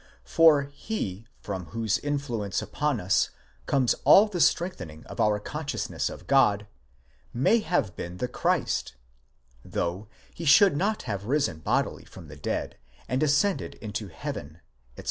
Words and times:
For 0.25 0.63
he 0.63 1.27
from 1.37 1.67
whose 1.67 1.99
influence 1.99 2.59
upon 2.59 2.99
us 2.99 3.29
comes 3.67 3.93
all 4.03 4.25
the 4.25 4.41
strengthening 4.41 5.05
of 5.05 5.19
our 5.19 5.39
consciousness 5.39 6.09
of 6.09 6.25
God, 6.25 6.65
may 7.35 7.59
have 7.59 7.95
been 7.95 8.17
the 8.17 8.27
Christ, 8.27 8.95
though 9.63 10.07
he 10.33 10.43
should 10.43 10.75
not 10.75 11.03
have 11.03 11.25
risen 11.25 11.59
bodily 11.59 12.05
from 12.05 12.29
the 12.29 12.35
dead, 12.35 12.79
and 13.07 13.21
ascended 13.21 13.75
into 13.75 14.07
heaven, 14.07 14.61
etc. 14.97 14.99